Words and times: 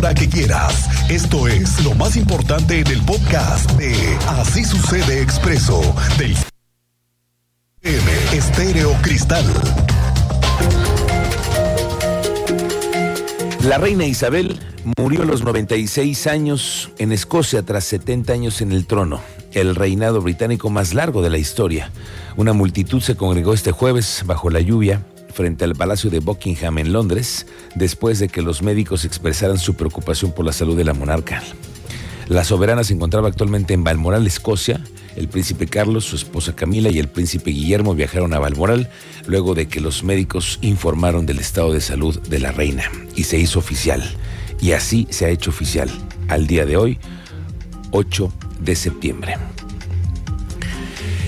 hora 0.00 0.14
que 0.14 0.30
quieras. 0.30 0.88
Esto 1.10 1.46
es 1.46 1.84
lo 1.84 1.94
más 1.94 2.16
importante 2.16 2.80
en 2.80 2.86
el 2.86 3.02
podcast 3.02 3.70
de 3.72 3.94
Así 4.28 4.64
sucede 4.64 5.20
expreso 5.20 5.78
del 6.16 6.34
M 7.82 8.10
Estéreo 8.32 8.96
Cristal. 9.02 9.44
La 13.64 13.76
reina 13.76 14.06
Isabel 14.06 14.58
murió 14.98 15.22
a 15.22 15.26
los 15.26 15.44
96 15.44 16.26
años 16.28 16.90
en 16.96 17.12
Escocia 17.12 17.62
tras 17.62 17.84
70 17.84 18.32
años 18.32 18.62
en 18.62 18.72
el 18.72 18.86
trono, 18.86 19.20
el 19.52 19.74
reinado 19.74 20.22
británico 20.22 20.70
más 20.70 20.94
largo 20.94 21.20
de 21.20 21.28
la 21.28 21.36
historia. 21.36 21.90
Una 22.38 22.54
multitud 22.54 23.02
se 23.02 23.16
congregó 23.16 23.52
este 23.52 23.72
jueves 23.72 24.22
bajo 24.24 24.48
la 24.48 24.60
lluvia 24.60 25.02
frente 25.40 25.64
al 25.64 25.74
Palacio 25.74 26.10
de 26.10 26.20
Buckingham 26.20 26.76
en 26.76 26.92
Londres, 26.92 27.46
después 27.74 28.18
de 28.18 28.28
que 28.28 28.42
los 28.42 28.60
médicos 28.60 29.06
expresaran 29.06 29.56
su 29.56 29.72
preocupación 29.72 30.32
por 30.32 30.44
la 30.44 30.52
salud 30.52 30.76
de 30.76 30.84
la 30.84 30.92
monarca. 30.92 31.42
La 32.28 32.44
soberana 32.44 32.84
se 32.84 32.92
encontraba 32.92 33.28
actualmente 33.28 33.72
en 33.72 33.82
Balmoral, 33.82 34.26
Escocia. 34.26 34.84
El 35.16 35.28
príncipe 35.28 35.66
Carlos, 35.66 36.04
su 36.04 36.16
esposa 36.16 36.54
Camila 36.54 36.90
y 36.90 36.98
el 36.98 37.08
príncipe 37.08 37.52
Guillermo 37.52 37.94
viajaron 37.94 38.34
a 38.34 38.38
Balmoral 38.38 38.90
luego 39.26 39.54
de 39.54 39.66
que 39.66 39.80
los 39.80 40.04
médicos 40.04 40.58
informaron 40.60 41.24
del 41.24 41.38
estado 41.38 41.72
de 41.72 41.80
salud 41.80 42.20
de 42.28 42.38
la 42.38 42.52
reina 42.52 42.84
y 43.16 43.24
se 43.24 43.38
hizo 43.38 43.60
oficial. 43.60 44.02
Y 44.60 44.72
así 44.72 45.06
se 45.08 45.24
ha 45.24 45.30
hecho 45.30 45.48
oficial 45.48 45.88
al 46.28 46.46
día 46.46 46.66
de 46.66 46.76
hoy, 46.76 46.98
8 47.92 48.30
de 48.60 48.76
septiembre. 48.76 49.36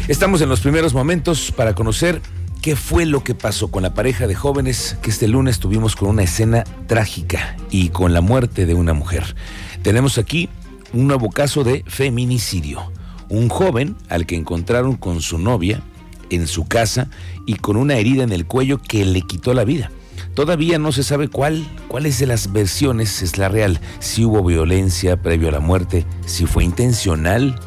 Estamos 0.06 0.42
en 0.42 0.50
los 0.50 0.60
primeros 0.60 0.92
momentos 0.92 1.50
para 1.50 1.74
conocer 1.74 2.20
qué 2.62 2.76
fue 2.76 3.06
lo 3.06 3.24
que 3.24 3.34
pasó 3.34 3.72
con 3.72 3.82
la 3.82 3.92
pareja 3.92 4.28
de 4.28 4.36
jóvenes 4.36 4.96
que 5.02 5.10
este 5.10 5.26
lunes 5.26 5.58
tuvimos 5.58 5.96
con 5.96 6.08
una 6.08 6.22
escena 6.22 6.62
trágica 6.86 7.56
y 7.70 7.88
con 7.88 8.14
la 8.14 8.20
muerte 8.20 8.66
de 8.66 8.74
una 8.74 8.94
mujer. 8.94 9.34
Tenemos 9.82 10.16
aquí 10.16 10.48
un 10.92 11.08
nuevo 11.08 11.28
caso 11.30 11.64
de 11.64 11.84
feminicidio. 11.88 12.92
Un 13.28 13.48
joven 13.48 13.96
al 14.08 14.26
que 14.26 14.36
encontraron 14.36 14.96
con 14.96 15.22
su 15.22 15.38
novia 15.38 15.82
en 16.30 16.46
su 16.46 16.66
casa 16.66 17.10
y 17.46 17.56
con 17.56 17.76
una 17.76 17.96
herida 17.96 18.22
en 18.22 18.32
el 18.32 18.46
cuello 18.46 18.78
que 18.78 19.04
le 19.04 19.22
quitó 19.22 19.54
la 19.54 19.64
vida. 19.64 19.90
Todavía 20.34 20.78
no 20.78 20.92
se 20.92 21.02
sabe 21.02 21.26
cuál, 21.26 21.66
cuáles 21.88 22.20
de 22.20 22.26
las 22.26 22.52
versiones 22.52 23.22
es 23.22 23.38
la 23.38 23.48
real, 23.48 23.80
si 23.98 24.24
hubo 24.24 24.42
violencia 24.44 25.20
previo 25.20 25.48
a 25.48 25.52
la 25.52 25.60
muerte, 25.60 26.06
si 26.26 26.46
fue 26.46 26.62
intencional 26.62 27.58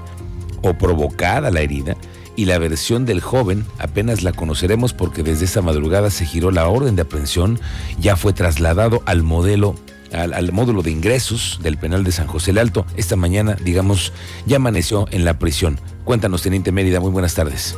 o 0.62 0.74
provocada 0.74 1.52
la 1.52 1.60
herida. 1.60 1.98
Y 2.36 2.46
la 2.46 2.58
versión 2.58 3.06
del 3.06 3.22
joven 3.22 3.66
apenas 3.80 4.24
la 4.24 4.34
conoceremos 4.34 4.94
porque 4.94 5.24
desde 5.24 5.46
esa 5.46 5.62
madrugada 5.62 6.10
se 6.10 6.26
giró 6.26 6.52
la 6.52 6.68
orden 6.68 6.96
de 6.96 7.04
aprehensión, 7.04 7.60
ya 8.00 8.16
fue 8.16 8.34
trasladado 8.34 9.02
al 9.06 9.24
modelo 9.24 9.76
al, 10.12 10.52
módulo 10.52 10.82
de 10.82 10.92
ingresos 10.92 11.60
del 11.62 11.78
penal 11.78 12.04
de 12.04 12.12
San 12.12 12.28
José 12.28 12.52
el 12.52 12.58
Alto. 12.58 12.86
Esta 12.96 13.16
mañana, 13.16 13.58
digamos, 13.62 14.14
ya 14.46 14.58
amaneció 14.58 15.08
en 15.12 15.26
la 15.26 15.38
prisión. 15.40 15.80
Cuéntanos, 16.04 16.42
Teniente 16.42 16.72
Mérida, 16.72 17.00
muy 17.00 17.12
buenas 17.12 17.36
tardes. 17.36 17.78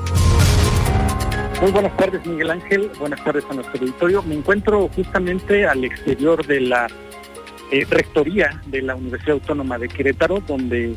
Muy 1.62 1.72
buenas 1.72 1.96
tardes, 1.98 2.24
Miguel 2.26 2.52
Ángel. 2.52 2.92
Buenas 3.00 3.24
tardes 3.24 3.44
a 3.50 3.54
nuestro 3.54 3.80
auditorio. 3.80 4.22
Me 4.22 4.36
encuentro 4.36 4.90
justamente 4.96 5.66
al 5.66 5.84
exterior 5.84 6.46
de 6.46 6.62
la 6.62 6.88
eh, 7.72 7.86
rectoría 7.90 8.62
de 8.68 8.82
la 8.84 8.96
Universidad 8.96 9.34
Autónoma 9.34 9.80
de 9.80 9.88
Querétaro, 9.88 10.42
donde 10.48 10.96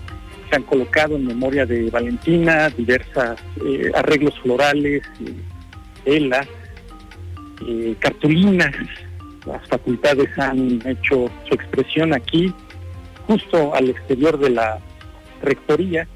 se 0.51 0.57
han 0.57 0.65
colocado 0.65 1.17
en 1.17 1.27
memoria 1.27 1.65
de 1.65 1.89
Valentina 1.91 2.69
diversas 2.71 3.41
eh, 3.65 3.91
arreglos 3.95 4.39
florales, 4.41 5.03
velas, 6.05 6.49
eh, 7.67 7.95
cartulinas 8.01 8.75
las 9.47 9.67
facultades 9.69 10.29
han 10.39 10.81
hecho 10.87 11.31
su 11.49 11.55
expresión 11.55 12.13
aquí, 12.13 12.53
justo 13.27 13.75
al 13.75 13.89
exterior 13.91 14.39
de 14.39 14.51
la 14.51 14.79
rectoría. 15.43 16.07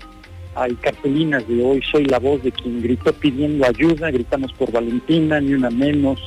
Hay 0.55 0.75
cartulinas 0.77 1.47
de 1.49 1.65
hoy, 1.65 1.83
soy 1.91 2.05
la 2.05 2.19
voz 2.19 2.43
de 2.43 2.53
quien 2.53 2.83
gritó 2.83 3.13
pidiendo 3.13 3.67
ayuda, 3.67 4.11
gritamos 4.11 4.53
por 4.53 4.71
Valentina, 4.71 5.41
ni 5.41 5.55
una 5.55 5.71
menos. 5.71 6.21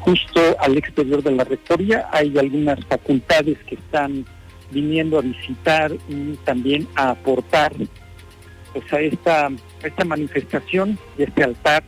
Justo 0.00 0.40
al 0.60 0.76
exterior 0.76 1.22
de 1.22 1.32
la 1.32 1.44
rectoría 1.44 2.08
hay 2.10 2.36
algunas 2.38 2.82
facultades 2.86 3.58
que 3.64 3.74
están 3.74 4.24
viniendo 4.70 5.18
a 5.18 5.22
visitar 5.22 5.92
y 6.08 6.34
también 6.44 6.86
a 6.94 7.10
aportar 7.10 7.72
pues, 8.72 8.92
a 8.92 9.00
esta, 9.00 9.50
esta 9.82 10.04
manifestación 10.04 10.98
de 11.16 11.24
este 11.24 11.44
altar 11.44 11.82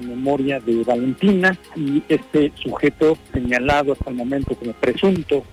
en 0.00 0.10
memoria 0.10 0.60
de 0.60 0.82
Valentina 0.84 1.56
y 1.76 2.02
este 2.08 2.52
sujeto 2.54 3.16
señalado 3.32 3.92
hasta 3.92 4.10
el 4.10 4.16
momento 4.16 4.54
como 4.54 4.72
presunto. 4.72 5.44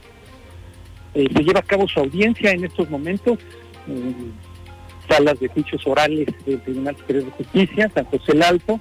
Eh, 1.13 1.27
se 1.33 1.43
lleva 1.43 1.59
a 1.59 1.63
cabo 1.63 1.87
su 1.87 1.99
audiencia 1.99 2.51
en 2.51 2.65
estos 2.65 2.89
momentos 2.89 3.39
en 3.87 4.33
salas 5.09 5.39
de 5.39 5.47
juicios 5.47 5.85
orales 5.87 6.27
del 6.45 6.61
Tribunal 6.61 6.95
Superior 6.97 7.25
de 7.25 7.31
Justicia, 7.31 7.91
San 7.93 8.05
José 8.05 8.31
el 8.33 8.43
Alto, 8.43 8.79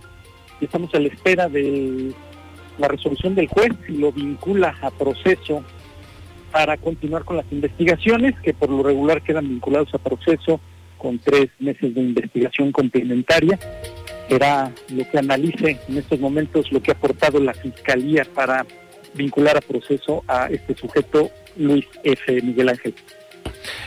y 0.61 0.67
estamos 0.67 0.95
a 0.95 1.01
la 1.01 1.09
espera 1.09 1.49
de 1.49 2.13
la 2.79 2.89
resolución 2.89 3.35
del 3.35 3.49
juez 3.49 3.73
si 3.87 3.97
lo 3.97 4.13
vincula 4.13 4.77
a 4.83 4.91
proceso 4.91 5.65
para 6.59 6.77
continuar 6.77 7.25
con 7.25 7.37
las 7.37 7.47
investigaciones, 7.53 8.35
que 8.43 8.53
por 8.53 8.69
lo 8.69 8.83
regular 8.83 9.23
quedan 9.23 9.49
vinculados 9.49 9.95
a 9.95 9.99
proceso 9.99 10.61
con 10.97 11.21
tres 11.21 11.51
meses 11.61 11.95
de 11.95 12.01
investigación 12.01 12.73
complementaria 12.73 13.57
será 14.29 14.73
lo 14.89 15.09
que 15.09 15.19
analice 15.19 15.79
en 15.89 15.99
estos 15.99 16.19
momentos 16.19 16.73
lo 16.73 16.83
que 16.83 16.91
ha 16.91 16.95
aportado 16.95 17.39
la 17.39 17.55
Fiscalía 17.55 18.27
para 18.35 18.67
vincular 19.15 19.57
a 19.57 19.61
proceso 19.61 20.25
a 20.27 20.49
este 20.49 20.75
sujeto 20.75 21.31
Luis 21.57 21.87
F. 22.03 22.43
Miguel 22.43 22.71
Ángel. 22.71 22.93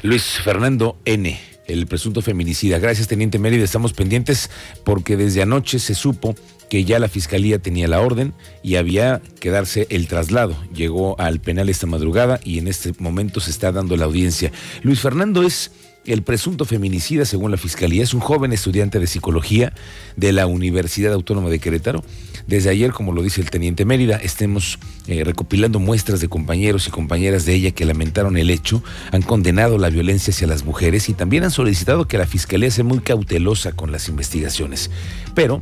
Luis 0.03 0.39
Fernando 0.41 0.97
N 1.03 1.37
el 1.67 1.87
presunto 1.87 2.21
feminicida. 2.21 2.79
Gracias, 2.79 3.09
Teniente 3.09 3.37
Mérida. 3.37 3.65
Estamos 3.65 3.91
pendientes 3.91 4.49
porque 4.85 5.17
desde 5.17 5.41
anoche 5.41 5.77
se 5.77 5.93
supo 5.93 6.35
que 6.71 6.85
ya 6.85 6.99
la 6.99 7.09
fiscalía 7.09 7.59
tenía 7.59 7.89
la 7.89 7.99
orden 7.99 8.33
y 8.63 8.75
había 8.75 9.21
que 9.41 9.49
darse 9.49 9.87
el 9.89 10.07
traslado. 10.07 10.55
Llegó 10.73 11.19
al 11.19 11.41
penal 11.41 11.67
esta 11.67 11.85
madrugada 11.85 12.39
y 12.45 12.59
en 12.59 12.69
este 12.69 12.93
momento 12.97 13.41
se 13.41 13.51
está 13.51 13.73
dando 13.73 13.97
la 13.97 14.05
audiencia. 14.05 14.53
Luis 14.81 15.01
Fernando 15.01 15.43
es 15.43 15.71
el 16.05 16.23
presunto 16.23 16.63
feminicida, 16.63 17.25
según 17.25 17.51
la 17.51 17.57
Fiscalía, 17.57 18.03
es 18.03 18.13
un 18.13 18.21
joven 18.21 18.53
estudiante 18.53 18.99
de 19.01 19.07
psicología 19.07 19.73
de 20.15 20.31
la 20.31 20.47
Universidad 20.47 21.11
Autónoma 21.11 21.49
de 21.49 21.59
Querétaro. 21.59 22.05
Desde 22.47 22.69
ayer, 22.69 22.93
como 22.93 23.11
lo 23.11 23.21
dice 23.21 23.41
el 23.41 23.49
teniente 23.49 23.83
Mérida, 23.83 24.15
estemos 24.15 24.79
eh, 25.07 25.25
recopilando 25.25 25.77
muestras 25.77 26.21
de 26.21 26.29
compañeros 26.29 26.87
y 26.87 26.91
compañeras 26.91 27.43
de 27.43 27.53
ella 27.53 27.71
que 27.71 27.83
lamentaron 27.83 28.37
el 28.37 28.49
hecho, 28.49 28.81
han 29.11 29.23
condenado 29.23 29.77
la 29.77 29.89
violencia 29.89 30.31
hacia 30.31 30.47
las 30.47 30.63
mujeres 30.63 31.09
y 31.09 31.15
también 31.15 31.43
han 31.43 31.51
solicitado 31.51 32.07
que 32.07 32.17
la 32.17 32.27
Fiscalía 32.27 32.71
sea 32.71 32.85
muy 32.85 32.99
cautelosa 32.99 33.73
con 33.73 33.91
las 33.91 34.07
investigaciones. 34.07 34.89
Pero, 35.35 35.61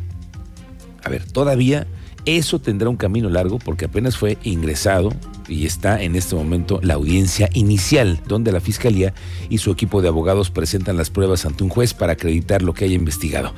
a 1.03 1.09
ver, 1.09 1.25
todavía 1.25 1.87
eso 2.25 2.59
tendrá 2.59 2.89
un 2.89 2.97
camino 2.97 3.29
largo 3.29 3.59
porque 3.59 3.85
apenas 3.85 4.17
fue 4.17 4.37
ingresado 4.43 5.11
y 5.47 5.65
está 5.65 6.01
en 6.01 6.15
este 6.15 6.35
momento 6.35 6.79
la 6.83 6.95
audiencia 6.95 7.49
inicial, 7.53 8.21
donde 8.27 8.51
la 8.51 8.59
Fiscalía 8.59 9.13
y 9.49 9.59
su 9.59 9.71
equipo 9.71 10.01
de 10.01 10.09
abogados 10.09 10.51
presentan 10.51 10.97
las 10.97 11.09
pruebas 11.09 11.45
ante 11.45 11.63
un 11.63 11.69
juez 11.69 11.93
para 11.93 12.13
acreditar 12.13 12.61
lo 12.61 12.73
que 12.73 12.85
haya 12.85 12.95
investigado. 12.95 13.53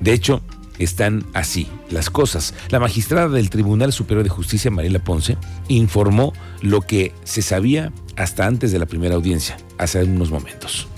De 0.00 0.12
hecho, 0.12 0.42
están 0.78 1.24
así 1.32 1.68
las 1.90 2.10
cosas. 2.10 2.52
La 2.70 2.80
magistrada 2.80 3.28
del 3.28 3.50
Tribunal 3.50 3.92
Superior 3.92 4.24
de 4.24 4.30
Justicia, 4.30 4.70
Mariela 4.70 4.98
Ponce, 4.98 5.36
informó 5.68 6.32
lo 6.60 6.80
que 6.80 7.12
se 7.24 7.42
sabía 7.42 7.92
hasta 8.16 8.46
antes 8.46 8.72
de 8.72 8.78
la 8.78 8.86
primera 8.86 9.14
audiencia, 9.14 9.56
hace 9.78 10.02
unos 10.02 10.30
momentos. 10.30 10.88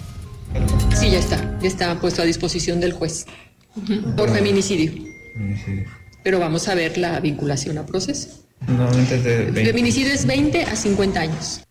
Sí, 0.94 1.10
ya 1.10 1.18
está, 1.18 1.58
ya 1.60 1.68
está 1.68 2.00
puesto 2.00 2.22
a 2.22 2.24
disposición 2.24 2.80
del 2.80 2.92
juez 2.92 3.26
por 4.16 4.30
feminicidio. 4.30 5.08
Pero 6.22 6.38
vamos 6.38 6.68
a 6.68 6.74
ver 6.74 6.98
la 6.98 7.20
vinculación 7.20 7.78
a 7.78 7.86
proceso. 7.86 8.28
Normalmente 8.66 9.16
es 9.16 9.24
de 9.24 9.36
20. 9.44 9.64
Feminicidio 9.66 10.12
es 10.12 10.26
20 10.26 10.62
a 10.64 10.76
50 10.76 11.20
años. 11.20 11.62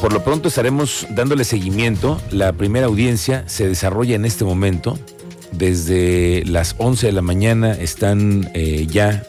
Por 0.00 0.12
lo 0.12 0.22
pronto 0.22 0.48
estaremos 0.48 1.06
dándole 1.10 1.44
seguimiento. 1.44 2.20
La 2.30 2.52
primera 2.52 2.86
audiencia 2.86 3.44
se 3.48 3.66
desarrolla 3.66 4.14
en 4.14 4.24
este 4.24 4.44
momento. 4.44 4.98
Desde 5.52 6.44
las 6.44 6.74
11 6.78 7.06
de 7.06 7.12
la 7.12 7.22
mañana 7.22 7.72
están 7.72 8.50
eh, 8.54 8.86
ya 8.88 9.24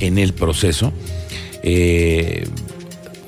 en 0.00 0.18
el 0.18 0.32
proceso. 0.32 0.92
Eh, 1.62 2.46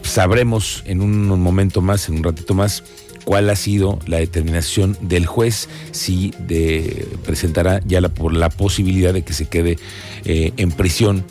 sabremos 0.02 0.82
en 0.86 1.00
un 1.00 1.26
momento 1.40 1.80
más, 1.80 2.08
en 2.08 2.16
un 2.16 2.24
ratito 2.24 2.54
más, 2.54 2.84
cuál 3.28 3.50
ha 3.50 3.56
sido 3.56 3.98
la 4.06 4.16
determinación 4.16 4.96
del 5.02 5.26
juez, 5.26 5.68
si 5.90 6.32
de, 6.38 7.06
presentará 7.26 7.82
ya 7.84 8.00
la, 8.00 8.08
por 8.08 8.32
la 8.32 8.48
posibilidad 8.48 9.12
de 9.12 9.20
que 9.20 9.34
se 9.34 9.44
quede 9.50 9.76
eh, 10.24 10.54
en 10.56 10.72
prisión 10.72 11.26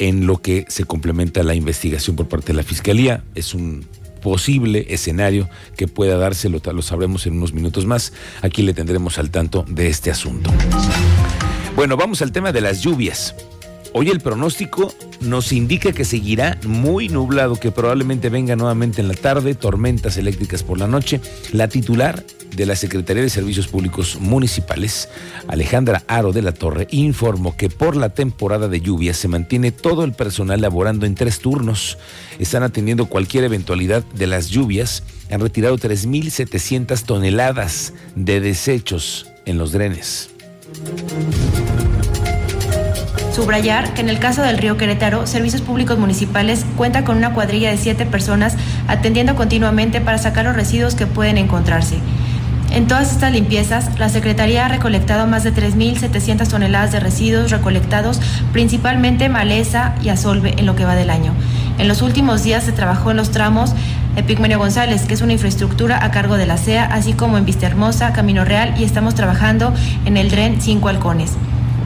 en 0.00 0.26
lo 0.26 0.38
que 0.38 0.64
se 0.66 0.86
complementa 0.86 1.44
la 1.44 1.54
investigación 1.54 2.16
por 2.16 2.26
parte 2.26 2.48
de 2.48 2.54
la 2.54 2.64
Fiscalía. 2.64 3.22
Es 3.36 3.54
un 3.54 3.86
posible 4.20 4.86
escenario 4.88 5.48
que 5.76 5.86
pueda 5.86 6.16
darse, 6.16 6.48
lo 6.48 6.82
sabremos 6.82 7.24
en 7.28 7.34
unos 7.34 7.52
minutos 7.52 7.86
más. 7.86 8.12
Aquí 8.42 8.62
le 8.62 8.74
tendremos 8.74 9.16
al 9.20 9.30
tanto 9.30 9.64
de 9.68 9.86
este 9.86 10.10
asunto. 10.10 10.50
Bueno, 11.76 11.96
vamos 11.96 12.22
al 12.22 12.32
tema 12.32 12.50
de 12.50 12.60
las 12.60 12.82
lluvias. 12.82 13.36
Hoy 13.92 14.08
el 14.08 14.20
pronóstico 14.20 14.94
nos 15.20 15.50
indica 15.52 15.92
que 15.92 16.04
seguirá 16.04 16.58
muy 16.64 17.08
nublado, 17.08 17.56
que 17.56 17.72
probablemente 17.72 18.28
venga 18.28 18.54
nuevamente 18.54 19.00
en 19.00 19.08
la 19.08 19.14
tarde, 19.14 19.54
tormentas 19.54 20.16
eléctricas 20.16 20.62
por 20.62 20.78
la 20.78 20.86
noche. 20.86 21.20
La 21.52 21.68
titular 21.68 22.24
de 22.54 22.66
la 22.66 22.76
Secretaría 22.76 23.22
de 23.22 23.30
Servicios 23.30 23.66
Públicos 23.66 24.18
Municipales, 24.20 25.08
Alejandra 25.48 26.04
Aro 26.06 26.32
de 26.32 26.42
la 26.42 26.52
Torre, 26.52 26.86
informó 26.92 27.56
que 27.56 27.68
por 27.68 27.96
la 27.96 28.10
temporada 28.10 28.68
de 28.68 28.80
lluvias 28.80 29.16
se 29.16 29.28
mantiene 29.28 29.72
todo 29.72 30.04
el 30.04 30.12
personal 30.12 30.60
laborando 30.60 31.04
en 31.04 31.16
tres 31.16 31.40
turnos. 31.40 31.98
Están 32.38 32.62
atendiendo 32.62 33.06
cualquier 33.06 33.42
eventualidad 33.42 34.04
de 34.14 34.28
las 34.28 34.50
lluvias. 34.50 35.02
Han 35.32 35.40
retirado 35.40 35.76
3.700 35.76 37.02
toneladas 37.02 37.92
de 38.14 38.40
desechos 38.40 39.26
en 39.46 39.58
los 39.58 39.72
drenes. 39.72 40.30
Subrayar 43.32 43.94
que 43.94 44.00
en 44.00 44.08
el 44.08 44.18
caso 44.18 44.42
del 44.42 44.58
río 44.58 44.76
Querétaro, 44.76 45.26
Servicios 45.26 45.62
Públicos 45.62 45.98
Municipales 45.98 46.66
cuenta 46.76 47.04
con 47.04 47.16
una 47.16 47.32
cuadrilla 47.32 47.70
de 47.70 47.76
siete 47.76 48.04
personas 48.04 48.56
atendiendo 48.88 49.36
continuamente 49.36 50.00
para 50.00 50.18
sacar 50.18 50.44
los 50.46 50.56
residuos 50.56 50.96
que 50.96 51.06
pueden 51.06 51.38
encontrarse. 51.38 51.98
En 52.72 52.86
todas 52.86 53.12
estas 53.12 53.32
limpiezas, 53.32 53.98
la 53.98 54.08
Secretaría 54.08 54.66
ha 54.66 54.68
recolectado 54.68 55.26
más 55.26 55.44
de 55.44 55.52
3.700 55.52 56.48
toneladas 56.48 56.92
de 56.92 57.00
residuos 57.00 57.50
recolectados, 57.50 58.20
principalmente 58.52 59.28
maleza 59.28 59.94
y 60.02 60.08
asolve 60.08 60.54
en 60.56 60.66
lo 60.66 60.76
que 60.76 60.84
va 60.84 60.94
del 60.94 61.10
año. 61.10 61.32
En 61.78 61.88
los 61.88 62.02
últimos 62.02 62.42
días 62.42 62.64
se 62.64 62.72
trabajó 62.72 63.10
en 63.12 63.16
los 63.16 63.30
tramos 63.30 63.74
Epigmenio 64.16 64.58
González, 64.58 65.02
que 65.02 65.14
es 65.14 65.20
una 65.20 65.32
infraestructura 65.32 66.04
a 66.04 66.10
cargo 66.10 66.36
de 66.36 66.46
la 66.46 66.58
CEA, 66.58 66.84
así 66.84 67.12
como 67.12 67.38
en 67.38 67.44
Vista 67.44 67.66
Hermosa, 67.66 68.12
Camino 68.12 68.44
Real 68.44 68.74
y 68.76 68.84
estamos 68.84 69.14
trabajando 69.14 69.72
en 70.04 70.16
el 70.16 70.30
DREN 70.30 70.60
Cinco 70.60 70.88
Halcones. 70.88 71.32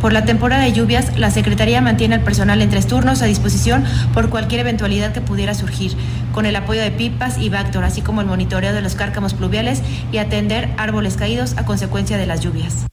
Por 0.01 0.13
la 0.13 0.25
temporada 0.25 0.65
de 0.65 0.73
lluvias, 0.73 1.17
la 1.19 1.31
Secretaría 1.31 1.81
mantiene 1.81 2.17
al 2.17 2.23
personal 2.23 2.61
en 2.61 2.71
tres 2.71 2.87
turnos 2.87 3.23
a 3.23 3.27
disposición 3.27 3.85
por 4.13 4.29
cualquier 4.29 4.61
eventualidad 4.61 5.13
que 5.13 5.21
pudiera 5.21 5.55
surgir, 5.55 5.97
con 6.33 6.47
el 6.47 6.57
apoyo 6.57 6.83
de 6.83 6.91
pipas 6.91 7.39
y 7.39 7.49
Bactor, 7.49 7.85
así 7.85 8.03
como 8.03 8.21
el 8.21 8.27
monitoreo 8.27 8.73
de 8.73 8.83
los 8.83 8.95
cárcamos 8.95 9.35
pluviales 9.35 9.83
y 10.13 10.19
atender 10.19 10.69
árboles 10.77 11.17
caídos 11.17 11.57
a 11.57 11.65
consecuencia 11.65 12.19
de 12.19 12.27
las 12.27 12.41
lluvias. 12.41 12.87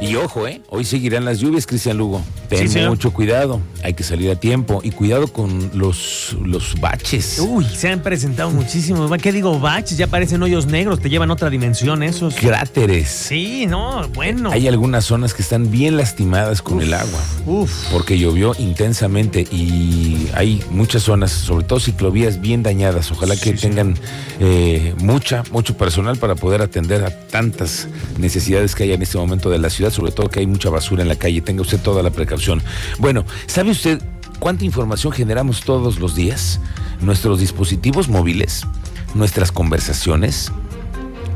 Y 0.00 0.14
ojo, 0.16 0.46
¿eh? 0.46 0.62
Hoy 0.68 0.84
seguirán 0.84 1.24
las 1.24 1.38
lluvias, 1.40 1.66
Cristian 1.66 1.96
Lugo. 1.96 2.22
Ten 2.48 2.88
mucho 2.88 3.12
cuidado, 3.12 3.60
hay 3.82 3.94
que 3.94 4.02
salir 4.02 4.30
a 4.30 4.36
tiempo 4.36 4.80
y 4.82 4.90
cuidado 4.90 5.28
con 5.28 5.70
los, 5.74 6.36
los 6.44 6.80
baches. 6.80 7.38
Uy, 7.38 7.64
se 7.64 7.88
han 7.88 8.00
presentado 8.00 8.50
muchísimos. 8.50 9.10
¿Qué 9.20 9.32
digo 9.32 9.58
baches? 9.58 9.98
Ya 9.98 10.06
parecen 10.06 10.42
hoyos 10.42 10.66
negros, 10.66 11.00
te 11.00 11.10
llevan 11.10 11.30
a 11.30 11.32
otra 11.32 11.50
dimensión 11.50 12.02
esos. 12.02 12.34
Cráteres. 12.34 13.08
Sí, 13.08 13.66
no, 13.66 14.06
bueno. 14.14 14.50
Hay 14.52 14.68
algunas 14.68 15.04
zonas 15.04 15.34
que 15.34 15.42
están 15.42 15.70
bien 15.70 15.96
lastimadas 15.96 16.62
con 16.62 16.80
el 16.80 16.94
agua. 16.94 17.20
Uf. 17.46 17.90
Porque 17.90 18.18
llovió 18.18 18.54
intensamente 18.58 19.46
y 19.50 20.28
hay 20.34 20.62
muchas 20.70 21.02
zonas, 21.02 21.32
sobre 21.32 21.64
todo 21.64 21.80
ciclovías, 21.80 22.40
bien 22.40 22.62
dañadas. 22.62 23.10
Ojalá 23.10 23.36
que 23.36 23.52
tengan 23.54 23.94
eh, 24.40 24.94
mucha, 24.98 25.42
mucho 25.50 25.76
personal 25.76 26.16
para 26.16 26.34
poder 26.34 26.62
atender 26.62 27.04
a 27.04 27.10
tantas 27.10 27.88
necesidades 28.18 28.74
que 28.74 28.84
hay 28.84 28.92
en 28.92 29.02
este 29.02 29.18
momento 29.18 29.50
de 29.50 29.58
la 29.58 29.70
ciudad, 29.70 29.90
sobre 29.90 30.12
todo 30.12 30.28
que 30.28 30.40
hay 30.40 30.46
mucha 30.46 30.70
basura 30.70 31.02
en 31.02 31.08
la 31.08 31.16
calle. 31.16 31.40
Tenga 31.40 31.62
usted 31.62 31.80
toda 31.80 32.02
la 32.02 32.10
precaución 32.10 32.35
bueno, 32.98 33.24
¿sabe 33.46 33.70
usted 33.70 34.02
cuánta 34.38 34.64
información 34.64 35.12
generamos 35.12 35.62
todos 35.62 35.98
los 35.98 36.14
días? 36.14 36.60
Nuestros 37.00 37.40
dispositivos 37.40 38.08
móviles, 38.08 38.66
nuestras 39.14 39.52
conversaciones, 39.52 40.52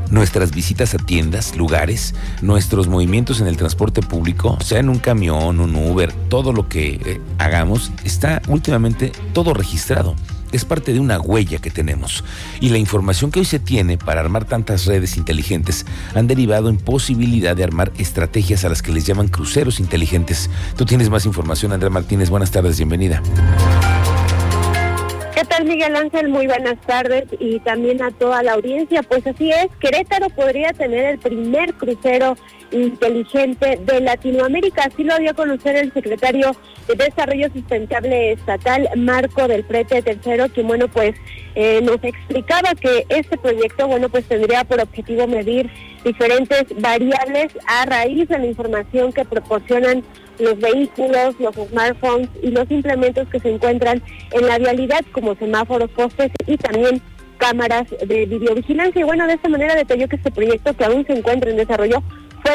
nuestras 0.09 0.51
visitas 0.51 0.93
a 0.93 0.97
tiendas, 0.97 1.55
lugares, 1.55 2.13
nuestros 2.41 2.87
movimientos 2.87 3.41
en 3.41 3.47
el 3.47 3.57
transporte 3.57 4.01
público, 4.01 4.57
sea 4.61 4.79
en 4.79 4.89
un 4.89 4.99
camión, 4.99 5.59
un 5.59 5.75
Uber, 5.75 6.13
todo 6.29 6.53
lo 6.53 6.67
que 6.67 6.99
eh, 7.05 7.21
hagamos, 7.37 7.91
está 8.03 8.41
últimamente 8.47 9.11
todo 9.33 9.53
registrado 9.53 10.15
es 10.51 10.65
parte 10.65 10.93
de 10.93 10.99
una 10.99 11.19
huella 11.19 11.59
que 11.59 11.69
tenemos. 11.69 12.23
Y 12.59 12.69
la 12.69 12.77
información 12.77 13.31
que 13.31 13.39
hoy 13.39 13.45
se 13.45 13.59
tiene 13.59 13.97
para 13.97 14.21
armar 14.21 14.45
tantas 14.45 14.85
redes 14.85 15.17
inteligentes 15.17 15.85
han 16.15 16.27
derivado 16.27 16.69
en 16.69 16.77
posibilidad 16.77 17.55
de 17.55 17.63
armar 17.63 17.91
estrategias 17.97 18.65
a 18.65 18.69
las 18.69 18.81
que 18.81 18.91
les 18.91 19.05
llaman 19.05 19.27
cruceros 19.27 19.79
inteligentes. 19.79 20.49
Tú 20.77 20.85
tienes 20.85 21.09
más 21.09 21.25
información, 21.25 21.71
Andrea 21.71 21.89
Martínez. 21.89 22.29
Buenas 22.29 22.51
tardes, 22.51 22.77
bienvenida. 22.77 23.21
¿Qué 25.35 25.45
tal 25.45 25.65
Miguel 25.65 25.95
Ángel? 25.95 26.29
Muy 26.29 26.45
buenas 26.45 26.79
tardes 26.81 27.25
y 27.39 27.59
también 27.61 28.01
a 28.03 28.11
toda 28.11 28.43
la 28.43 28.53
audiencia. 28.53 29.01
Pues 29.01 29.25
así 29.25 29.49
es, 29.49 29.67
Querétaro 29.79 30.29
podría 30.29 30.71
tener 30.73 31.05
el 31.05 31.19
primer 31.19 31.73
crucero 31.73 32.37
inteligente 32.71 33.79
de 33.83 34.01
Latinoamérica. 34.01 34.83
Así 34.83 35.03
lo 35.03 35.17
dio 35.17 35.31
a 35.31 35.33
conocer 35.33 35.75
el 35.75 35.93
secretario 35.93 36.55
de 36.87 36.95
Desarrollo 36.95 37.47
Sustentable 37.53 38.33
Estatal, 38.33 38.89
Marco 38.97 39.47
del 39.47 39.63
Prete 39.63 40.01
Tercero, 40.01 40.47
quien, 40.49 40.67
bueno, 40.67 40.87
pues 40.87 41.15
eh, 41.55 41.81
nos 41.83 42.03
explicaba 42.03 42.73
que 42.79 43.05
este 43.09 43.37
proyecto, 43.37 43.87
bueno, 43.87 44.09
pues 44.09 44.25
tendría 44.25 44.63
por 44.63 44.81
objetivo 44.81 45.27
medir 45.27 45.69
diferentes 46.03 46.65
variables 46.79 47.51
a 47.67 47.85
raíz 47.85 48.27
de 48.27 48.39
la 48.39 48.45
información 48.45 49.11
que 49.13 49.25
proporcionan 49.25 50.03
los 50.39 50.57
vehículos, 50.59 51.35
los 51.39 51.55
smartphones 51.55 52.29
y 52.41 52.49
los 52.49 52.69
implementos 52.71 53.27
que 53.27 53.39
se 53.39 53.53
encuentran 53.53 54.01
en 54.31 54.47
la 54.47 54.57
vialidad, 54.57 55.01
como 55.11 55.35
semáforos, 55.35 55.89
postes 55.91 56.31
y 56.47 56.57
también 56.57 57.01
cámaras 57.37 57.87
de 57.89 58.25
videovigilancia. 58.25 59.01
Y 59.01 59.03
bueno, 59.03 59.27
de 59.27 59.33
esta 59.33 59.49
manera 59.49 59.75
detalló 59.75 60.07
que 60.07 60.15
este 60.15 60.31
proyecto, 60.31 60.75
que 60.75 60.85
aún 60.85 61.05
se 61.05 61.13
encuentra 61.13 61.49
en 61.51 61.57
desarrollo, 61.57 62.01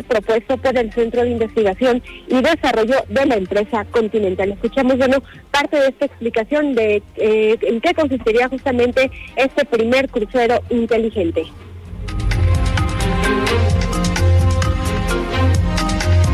propuesto 0.03 0.57
por 0.57 0.77
el 0.77 0.93
Centro 0.93 1.23
de 1.23 1.31
Investigación 1.31 2.03
y 2.29 2.41
Desarrollo 2.41 2.97
de 3.09 3.27
la 3.27 3.37
empresa 3.37 3.85
Continental. 3.87 4.53
Escuchamos, 4.53 4.99
bueno, 4.99 5.23
parte 5.51 5.79
de 5.79 5.89
esta 5.89 6.07
explicación 6.07 6.75
de 6.75 7.03
eh, 7.17 7.57
en 7.63 7.81
qué 7.81 7.95
consistiría 7.95 8.49
justamente 8.49 9.11
este 9.37 9.65
primer 9.65 10.09
crucero 10.09 10.61
inteligente. 10.71 11.43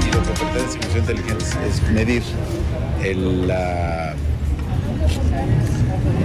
Y 0.01 0.13
lo 0.13 0.23
que 0.23 0.33
pretende 0.39 0.79
crucero 0.79 0.99
inteligente 0.99 1.45
es 1.69 1.83
medir 1.91 2.23
el, 3.03 3.49
la 3.49 4.15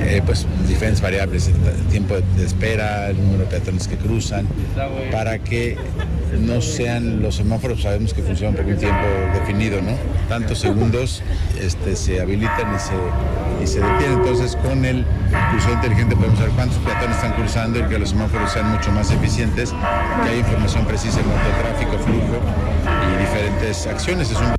eh, 0.07 0.21
pues 0.25 0.45
diferentes 0.67 1.01
variables, 1.01 1.47
el 1.47 1.87
tiempo 1.87 2.15
de 2.15 2.45
espera, 2.45 3.09
el 3.09 3.17
número 3.17 3.39
de 3.39 3.45
peatones 3.45 3.87
que 3.87 3.97
cruzan, 3.97 4.47
para 5.11 5.39
que 5.39 5.77
no 6.33 6.61
sean 6.61 7.21
los 7.21 7.35
semáforos, 7.35 7.81
sabemos 7.81 8.13
que 8.13 8.21
funcionan 8.21 8.55
por 8.55 8.65
un 8.65 8.77
tiempo 8.77 9.05
definido, 9.33 9.81
¿no? 9.81 9.91
Tantos 10.27 10.59
segundos 10.59 11.23
este, 11.59 11.95
se 11.95 12.21
habilitan 12.21 12.75
y 12.75 12.79
se, 12.79 13.63
y 13.63 13.67
se 13.67 13.79
detienen. 13.79 14.19
Entonces 14.19 14.55
con 14.57 14.85
el 14.85 15.05
crucero 15.51 15.73
inteligente 15.73 16.15
podemos 16.15 16.37
saber 16.37 16.53
cuántos 16.53 16.77
peatones 16.79 17.15
están 17.15 17.33
cruzando 17.33 17.79
y 17.79 17.83
que 17.83 17.99
los 17.99 18.09
semáforos 18.09 18.51
sean 18.51 18.71
mucho 18.71 18.91
más 18.91 19.11
eficientes, 19.11 19.71
que 19.71 20.29
haya 20.29 20.39
información 20.39 20.85
precisa 20.85 21.19
en 21.19 21.25
cuanto 21.25 21.49
a 21.49 21.57
tráfico, 21.59 21.97
flujo 21.99 22.41
y 22.85 23.21
diferentes 23.21 23.87
acciones. 23.87 24.31
Es 24.31 24.37
un 24.37 24.56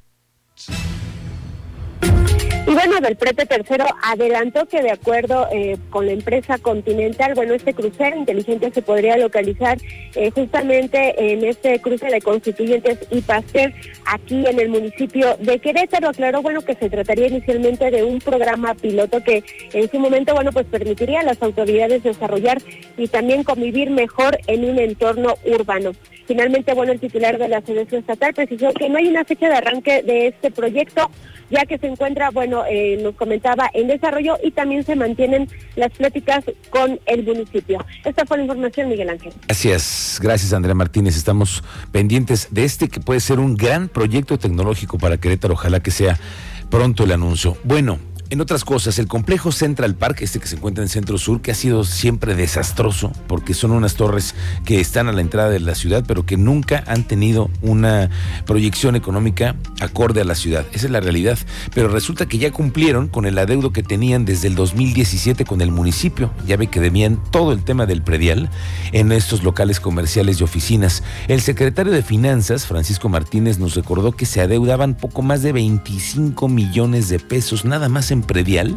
y 2.69 2.75
bueno, 2.75 3.01
del 3.01 3.17
Prete 3.17 3.47
Tercero 3.47 3.87
adelantó 4.03 4.67
que 4.67 4.83
de 4.83 4.91
acuerdo 4.91 5.49
eh, 5.51 5.79
con 5.89 6.05
la 6.05 6.13
empresa 6.13 6.59
Continental, 6.59 7.33
bueno, 7.35 7.55
este 7.55 7.73
crucero 7.73 8.15
inteligente 8.15 8.71
se 8.71 8.83
podría 8.83 9.17
localizar 9.17 9.79
eh, 10.15 10.31
justamente 10.31 11.33
en 11.33 11.45
este 11.45 11.81
cruce 11.81 12.09
de 12.09 12.21
Constituyentes 12.21 12.99
y 13.11 13.23
Pasteur, 13.23 13.73
aquí 14.05 14.45
en 14.47 14.61
el 14.61 14.69
municipio 14.69 15.35
de 15.41 15.59
Querétaro. 15.61 16.11
Aclaró, 16.11 16.43
bueno, 16.43 16.61
que 16.61 16.75
se 16.75 16.91
trataría 16.91 17.29
inicialmente 17.29 17.91
de 17.91 18.05
un 18.05 18.19
programa 18.19 18.75
piloto 18.75 19.25
que 19.25 19.43
en 19.73 19.91
su 19.91 19.99
momento, 19.99 20.35
bueno, 20.35 20.53
pues 20.53 20.67
permitiría 20.67 21.21
a 21.21 21.25
las 21.25 21.43
autoridades 21.43 22.03
desarrollar 22.03 22.61
y 22.99 23.09
también 23.09 23.45
convivir 23.45 23.89
mejor 23.89 24.39
en 24.47 24.69
un 24.69 24.79
entorno 24.79 25.37
urbano. 25.47 25.93
Finalmente, 26.27 26.75
bueno, 26.75 26.93
el 26.93 27.01
titular 27.01 27.39
de 27.39 27.49
la 27.49 27.63
Selección 27.63 28.01
Estatal 28.01 28.35
precisó 28.35 28.75
que 28.75 28.91
no 28.91 28.99
hay 28.99 29.09
una 29.09 29.25
fecha 29.25 29.49
de 29.49 29.55
arranque 29.55 30.03
de 30.03 30.27
este 30.27 30.51
proyecto, 30.51 31.11
ya 31.51 31.65
que 31.67 31.79
se 31.79 31.87
encuentra, 31.87 32.31
bueno, 32.31 32.65
eh, 32.69 32.99
nos 33.03 33.15
comentaba, 33.15 33.71
en 33.73 33.89
desarrollo 33.89 34.37
y 34.43 34.51
también 34.51 34.85
se 34.85 34.97
mantienen 34.97 35.49
las 35.77 35.91
pláticas 35.93 36.45
con 36.71 36.99
el 37.07 37.25
municipio. 37.25 37.85
Esta 38.05 38.25
fue 38.27 38.39
la 38.39 38.45
información, 38.45 38.89
Miguel 38.89 39.11
Ángel. 39.11 39.33
Gracias, 39.47 40.19
gracias 40.23 40.53
Andrea 40.53 40.75
Martínez. 40.75 41.17
Estamos 41.17 41.63
pendientes 41.93 42.49
de 42.51 42.65
este 42.65 42.89
que 42.89 43.01
puede 43.01 43.21
ser 43.21 43.39
un 43.41 43.57
gran 43.57 43.89
proyecto 43.89 44.39
tecnológico 44.39 44.99
para 44.99 45.19
Querétaro. 45.19 45.55
Ojalá 45.55 45.81
que 45.81 45.91
sea 45.91 46.19
pronto 46.71 47.05
el 47.05 47.13
anuncio. 47.13 47.57
Bueno, 47.65 47.99
En 48.31 48.43
otras 48.43 48.63
cosas, 48.63 48.99
el 48.99 49.09
complejo 49.09 49.53
Central 49.53 49.95
Park, 49.95 50.19
este 50.21 50.39
que 50.39 50.47
se 50.47 50.57
encuentra 50.57 50.85
en 50.85 50.91
Centro 50.91 51.17
Sur, 51.17 51.41
que 51.41 51.51
ha 51.51 51.55
sido 51.55 51.83
siempre 51.85 52.35
desastroso, 52.35 53.11
porque 53.27 53.55
son 53.55 53.71
unas 53.71 53.95
torres 53.95 54.35
que 54.67 54.81
están 54.81 55.09
a 55.09 55.13
la 55.13 55.23
entrada 55.23 55.49
de 55.49 55.61
la 55.61 55.75
ciudad, 55.75 56.05
pero 56.07 56.27
que 56.27 56.37
nunca 56.37 56.85
han 56.87 57.05
tenido 57.05 57.49
una 57.63 58.11
proyección 58.45 58.97
económica 58.97 59.57
acorde 59.81 60.21
a 60.21 60.25
la 60.25 60.35
ciudad. 60.35 60.67
Esa 60.73 60.87
es 60.87 60.93
la 60.93 61.01
realidad. 61.01 61.39
Pero 61.73 61.89
resulta 61.89 62.27
que 62.27 62.37
ya 62.37 62.51
cumplieron 62.51 63.09
con 63.09 63.25
el 63.25 63.39
adeudo 63.39 63.73
que 63.73 63.83
tenían 63.83 64.27
desde 64.27 64.49
el 64.49 64.57
2017 64.57 65.47
con 65.47 65.63
el 65.63 65.71
municipio. 65.71 66.31
Ya 66.47 66.59
ve 66.59 66.67
que 66.67 66.81
debían 66.81 67.23
todo 67.31 67.53
el 67.53 67.65
tema 67.65 67.87
del 67.87 68.03
predial 68.03 68.51
en 68.93 69.11
estos 69.11 69.43
locales 69.43 69.81
comerciales 69.81 70.39
y 70.39 70.45
oficinas. 70.45 71.03
El 71.29 71.41
secretario 71.41 71.95
de 71.95 72.03
Finanzas, 72.03 72.67
Francisco 72.67 73.09
Martínez, 73.09 73.59
nos 73.59 73.75
recordó 73.75 74.13
que 74.13 74.27
se 74.27 74.43
adeudaban 74.43 74.99
poco 74.99 75.23
más 75.23 75.43
de 75.43 75.53
25 75.53 76.47
millones 76.49 77.09
de 77.09 77.21
pesos, 77.21 77.65
nada 77.65 77.89
más 77.89 78.11
en 78.11 78.18
predial 78.23 78.77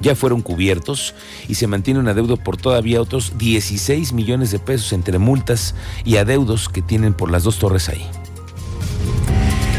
ya 0.00 0.14
fueron 0.14 0.42
cubiertos 0.42 1.14
y 1.48 1.54
se 1.54 1.66
mantiene 1.66 2.00
un 2.00 2.08
adeudo 2.08 2.36
por 2.36 2.56
todavía 2.56 3.00
otros 3.00 3.36
16 3.38 4.12
millones 4.12 4.50
de 4.50 4.58
pesos 4.58 4.92
entre 4.92 5.18
multas 5.18 5.74
y 6.04 6.16
adeudos 6.16 6.68
que 6.68 6.82
tienen 6.82 7.14
por 7.14 7.30
las 7.30 7.42
dos 7.42 7.58
torres 7.58 7.88
ahí. 7.88 8.06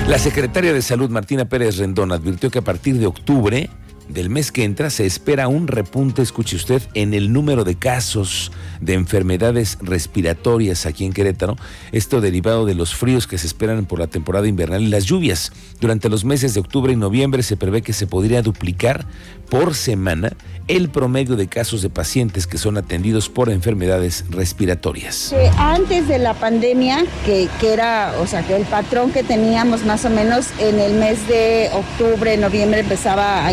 La 0.08 0.18
secretaria 0.18 0.74
de 0.74 0.82
Salud, 0.82 1.10
Martina 1.10 1.46
Pérez 1.46 1.78
Rendón, 1.78 2.12
advirtió 2.12 2.50
que 2.50 2.60
a 2.60 2.64
partir 2.64 2.98
de 2.98 3.06
octubre 3.06 3.70
del 4.10 4.30
mes 4.30 4.52
que 4.52 4.64
entra 4.64 4.90
se 4.90 5.06
espera 5.06 5.48
un 5.48 5.68
repunte, 5.68 6.22
escuche 6.22 6.56
usted, 6.56 6.82
en 6.96 7.14
el 7.14 7.32
número 7.32 7.64
de 7.64 7.76
casos 7.76 8.52
de 8.82 8.96
enfermedades 8.96 9.78
respiratorias 9.82 10.86
aquí 10.86 11.06
en 11.06 11.14
Querétaro, 11.14 11.56
esto 11.92 12.20
derivado 12.20 12.66
de 12.66 12.76
los 12.76 12.96
fríos 12.96 13.28
que 13.28 13.38
se 13.38 13.48
esperan 13.48 13.86
por 13.86 14.00
la 14.00 14.08
temporada 14.08 14.48
invernal 14.48 14.82
y 14.82 14.88
las 14.88 15.06
lluvias. 15.06 15.52
Durante 15.80 16.10
los 16.10 16.26
meses 16.26 16.54
de 16.54 16.60
octubre 16.60 16.92
y 16.92 16.96
noviembre 16.96 17.44
se 17.44 17.56
prevé 17.56 17.82
que 17.82 17.94
se 17.94 18.08
podría 18.08 18.42
duplicar 18.42 19.06
por 19.50 19.76
semana 19.76 20.34
el 20.68 20.90
promedio 20.90 21.36
de 21.36 21.48
casos 21.48 21.82
de 21.82 21.90
pacientes 21.90 22.46
que 22.46 22.60
son 22.60 22.78
atendidos 22.78 23.28
por 23.28 23.50
enfermedades 23.50 24.26
respiratorias. 24.30 25.34
antes 25.58 26.08
de 26.08 26.20
la 26.20 26.36
pandemia, 26.36 27.06
que, 27.26 27.50
era, 27.64 28.14
o 28.20 28.28
sea, 28.28 28.44
que 28.44 28.56
el 28.56 28.66
patrón 28.66 29.12
que 29.12 29.24
teníamos 29.24 29.84
más 29.84 30.06
o 30.06 30.10
menos 30.10 30.48
en 30.60 30.80
el 30.80 30.94
mes 30.94 31.28
de 31.28 31.70
octubre, 31.74 32.38
noviembre 32.38 32.82
empezaba 32.82 33.46
a 33.46 33.52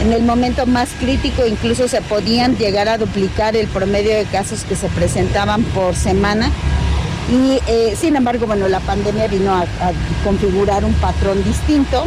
En 0.00 0.12
el 0.12 0.22
momento 0.22 0.66
más 0.66 0.88
crítico 0.98 1.46
incluso 1.46 1.88
se 1.88 2.02
podían 2.02 2.56
llegar 2.56 2.88
a 2.88 2.98
duplicar 2.98 3.56
el 3.56 3.66
promedio 3.68 4.14
de 4.14 4.24
casos 4.24 4.64
que 4.64 4.76
se 4.76 4.88
presentaban 4.88 5.62
por 5.62 5.94
semana. 5.94 6.50
Y 7.30 7.60
eh, 7.66 7.96
sin 7.98 8.16
embargo, 8.16 8.46
bueno, 8.46 8.68
la 8.68 8.80
pandemia 8.80 9.26
vino 9.26 9.54
a, 9.54 9.64
configurar 10.24 10.84
un 10.84 10.94
patrón 10.94 11.42
distinto. 11.44 12.04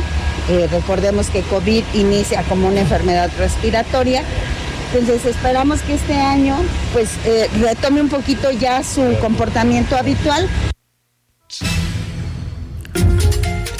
Eh, 0.49 0.67
recordemos 0.71 1.29
que 1.29 1.41
COVID 1.41 1.83
inicia 1.93 2.43
como 2.43 2.67
una 2.67 2.81
enfermedad 2.81 3.29
respiratoria. 3.37 4.23
Entonces 4.93 5.25
esperamos 5.25 5.81
que 5.81 5.93
este 5.93 6.15
año 6.15 6.55
pues 6.93 7.09
eh, 7.25 7.47
retome 7.59 8.01
un 8.01 8.09
poquito 8.09 8.51
ya 8.51 8.83
su 8.83 9.15
comportamiento 9.21 9.95
habitual. 9.95 10.49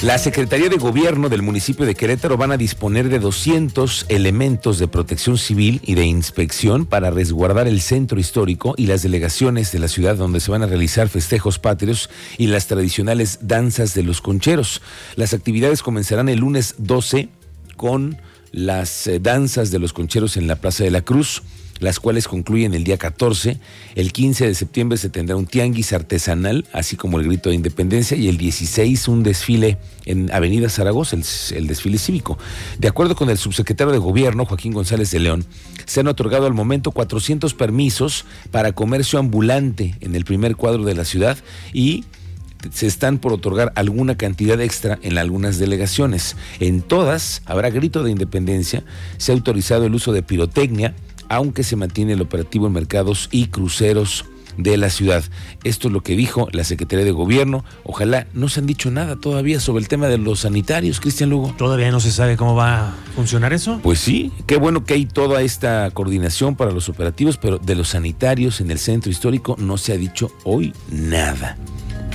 La 0.02 0.16
Secretaría 0.16 0.70
de 0.70 0.78
Gobierno 0.78 1.28
del 1.28 1.42
municipio 1.42 1.84
de 1.84 1.94
Querétaro 1.94 2.38
van 2.38 2.52
a 2.52 2.56
disponer 2.56 3.10
de 3.10 3.18
200 3.18 4.06
elementos 4.08 4.78
de 4.78 4.88
protección 4.88 5.36
civil 5.36 5.82
y 5.84 5.94
de 5.94 6.06
inspección 6.06 6.86
para 6.86 7.10
resguardar 7.10 7.68
el 7.68 7.82
centro 7.82 8.18
histórico 8.18 8.72
y 8.78 8.86
las 8.86 9.02
delegaciones 9.02 9.72
de 9.72 9.78
la 9.78 9.88
ciudad 9.88 10.16
donde 10.16 10.40
se 10.40 10.50
van 10.50 10.62
a 10.62 10.66
realizar 10.66 11.10
festejos 11.10 11.58
patrios 11.58 12.08
y 12.38 12.46
las 12.46 12.66
tradicionales 12.66 13.40
danzas 13.42 13.92
de 13.92 14.02
los 14.02 14.22
concheros. 14.22 14.80
Las 15.16 15.34
actividades 15.34 15.82
comenzarán 15.82 16.30
el 16.30 16.38
lunes 16.38 16.76
12 16.78 17.28
con 17.76 18.16
las 18.52 19.06
eh, 19.06 19.20
danzas 19.20 19.70
de 19.70 19.80
los 19.80 19.92
concheros 19.92 20.38
en 20.38 20.46
la 20.46 20.56
Plaza 20.56 20.82
de 20.82 20.92
la 20.92 21.02
Cruz 21.02 21.42
las 21.80 21.98
cuales 21.98 22.28
concluyen 22.28 22.74
el 22.74 22.84
día 22.84 22.98
14. 22.98 23.58
El 23.96 24.12
15 24.12 24.46
de 24.46 24.54
septiembre 24.54 24.98
se 24.98 25.08
tendrá 25.08 25.36
un 25.36 25.46
tianguis 25.46 25.92
artesanal, 25.92 26.66
así 26.72 26.96
como 26.96 27.18
el 27.18 27.26
grito 27.26 27.48
de 27.48 27.56
independencia, 27.56 28.16
y 28.16 28.28
el 28.28 28.36
16 28.36 29.08
un 29.08 29.22
desfile 29.22 29.78
en 30.04 30.30
Avenida 30.32 30.68
Zaragoza, 30.68 31.16
el, 31.16 31.66
desfile 31.66 31.98
cívico. 31.98 32.38
De 32.78 32.88
acuerdo 32.88 33.16
con 33.16 33.30
el 33.30 33.38
subsecretario 33.38 33.92
de 33.92 33.98
Gobierno, 33.98 34.44
Joaquín 34.44 34.72
González 34.72 35.10
de 35.10 35.18
León, 35.18 35.44
se 35.86 36.00
han 36.00 36.08
otorgado 36.08 36.46
al 36.46 36.54
momento 36.54 36.92
400 36.92 37.54
permisos 37.54 38.26
para 38.50 38.72
comercio 38.72 39.18
ambulante 39.18 39.96
en 40.00 40.14
el 40.14 40.24
primer 40.24 40.56
cuadro 40.56 40.84
de 40.84 40.94
la 40.94 41.04
ciudad 41.04 41.38
y 41.72 42.04
se 42.72 42.86
están 42.86 43.18
por 43.18 43.32
otorgar 43.32 43.72
alguna 43.74 44.16
cantidad 44.16 44.60
extra 44.60 44.98
en 45.02 45.16
algunas 45.16 45.58
delegaciones. 45.58 46.36
En 46.58 46.82
todas 46.82 47.42
habrá 47.46 47.70
grito 47.70 48.02
de 48.02 48.10
independencia, 48.10 48.84
se 49.16 49.32
ha 49.32 49.34
autorizado 49.34 49.86
el 49.86 49.94
uso 49.94 50.12
de 50.12 50.22
pirotecnia, 50.22 50.94
aunque 51.30 51.62
se 51.62 51.76
mantiene 51.76 52.12
el 52.12 52.20
operativo 52.20 52.66
en 52.66 52.74
mercados 52.74 53.28
y 53.32 53.46
cruceros 53.46 54.26
de 54.56 54.76
la 54.76 54.90
ciudad. 54.90 55.24
Esto 55.64 55.88
es 55.88 55.94
lo 55.94 56.02
que 56.02 56.16
dijo 56.16 56.48
la 56.52 56.64
Secretaría 56.64 57.04
de 57.04 57.12
Gobierno. 57.12 57.64
Ojalá 57.84 58.26
no 58.34 58.48
se 58.48 58.60
han 58.60 58.66
dicho 58.66 58.90
nada 58.90 59.16
todavía 59.16 59.60
sobre 59.60 59.82
el 59.82 59.88
tema 59.88 60.08
de 60.08 60.18
los 60.18 60.40
sanitarios, 60.40 61.00
Cristian 61.00 61.30
Lugo. 61.30 61.54
¿Todavía 61.56 61.90
no 61.90 62.00
se 62.00 62.10
sabe 62.10 62.36
cómo 62.36 62.54
va 62.54 62.88
a 62.88 62.94
funcionar 63.14 63.52
eso? 63.52 63.80
Pues 63.82 64.00
sí, 64.00 64.32
qué 64.46 64.56
bueno 64.56 64.84
que 64.84 64.94
hay 64.94 65.06
toda 65.06 65.40
esta 65.42 65.90
coordinación 65.92 66.56
para 66.56 66.72
los 66.72 66.88
operativos, 66.88 67.36
pero 67.36 67.58
de 67.58 67.74
los 67.76 67.90
sanitarios 67.90 68.60
en 68.60 68.70
el 68.70 68.78
centro 68.78 69.10
histórico 69.10 69.56
no 69.58 69.78
se 69.78 69.92
ha 69.92 69.96
dicho 69.96 70.32
hoy 70.44 70.74
nada. 70.90 71.56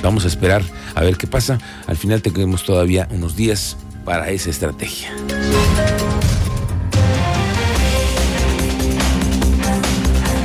Vamos 0.03 0.25
a 0.25 0.27
esperar 0.27 0.61
a 0.93 1.01
ver 1.01 1.17
qué 1.17 1.25
pasa. 1.25 1.57
Al 1.87 1.95
final 1.95 2.21
tenemos 2.21 2.63
todavía 2.63 3.07
unos 3.11 3.35
días 3.35 3.77
para 4.03 4.29
esa 4.29 4.49
estrategia. 4.49 5.11